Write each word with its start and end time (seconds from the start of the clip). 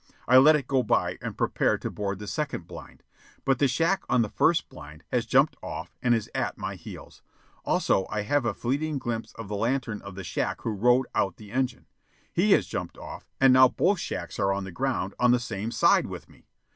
I 0.27 0.37
let 0.37 0.55
it 0.55 0.65
go 0.65 0.81
by, 0.81 1.19
and 1.21 1.37
prepare 1.37 1.77
to 1.77 1.91
board 1.91 2.17
the 2.17 2.25
second 2.25 2.65
blind. 2.67 3.03
But 3.45 3.59
the 3.59 3.67
shack 3.67 4.03
on 4.09 4.23
the 4.23 4.29
first 4.29 4.67
blind 4.67 5.03
has 5.11 5.27
jumped 5.27 5.57
off 5.61 5.93
and 6.01 6.15
is 6.15 6.27
at 6.33 6.57
my 6.57 6.73
heels. 6.73 7.21
Also, 7.65 8.07
I 8.09 8.23
have 8.23 8.43
a 8.43 8.55
fleeting 8.55 8.97
glimpse 8.97 9.31
of 9.33 9.47
the 9.47 9.55
lantern 9.55 10.01
of 10.01 10.15
the 10.15 10.23
shack 10.23 10.61
who 10.61 10.71
rode 10.71 11.05
out 11.13 11.37
the 11.37 11.51
engine. 11.51 11.85
He 12.33 12.53
has 12.53 12.65
jumped 12.65 12.97
off, 12.97 13.27
and 13.39 13.53
now 13.53 13.67
both 13.67 13.99
shacks 13.99 14.39
are 14.39 14.51
on 14.51 14.63
the 14.63 14.71
ground 14.71 15.13
on 15.19 15.29
the 15.29 15.39
same 15.39 15.69
side 15.69 16.07
with 16.07 16.27
me. 16.27 16.47